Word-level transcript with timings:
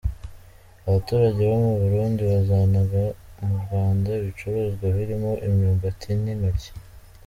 Abaturage 0.87 1.41
bo 1.49 1.57
mu 1.65 1.73
Burundi 1.81 2.21
bazanaga 2.31 3.01
mu 3.45 3.53
Rwanda 3.63 4.09
ibicuruzwa 4.19 4.85
birimo 4.95 5.31
imyumbati 5.47 6.09
n’intoryi. 6.23 6.69